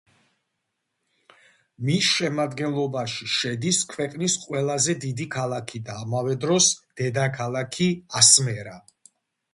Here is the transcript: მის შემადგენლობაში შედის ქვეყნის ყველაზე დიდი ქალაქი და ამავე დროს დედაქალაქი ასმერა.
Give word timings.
მის 1.89 2.07
შემადგენლობაში 2.13 3.27
შედის 3.33 3.81
ქვეყნის 3.93 4.39
ყველაზე 4.47 4.97
დიდი 5.07 5.29
ქალაქი 5.39 5.83
და 5.91 6.01
ამავე 6.07 6.39
დროს 6.47 6.71
დედაქალაქი 7.03 7.91
ასმერა. 8.23 8.79